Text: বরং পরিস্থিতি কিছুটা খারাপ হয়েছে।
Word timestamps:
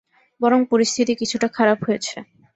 বরং 0.41 0.59
পরিস্থিতি 0.71 1.13
কিছুটা 1.21 1.47
খারাপ 1.57 1.79
হয়েছে। 1.87 2.15